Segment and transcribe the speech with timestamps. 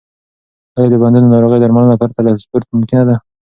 [0.77, 3.15] آیا د بندونو ناروغي درملنه پرته له سپورت ممکنه ده؟